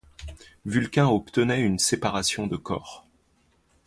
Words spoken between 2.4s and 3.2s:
de corps.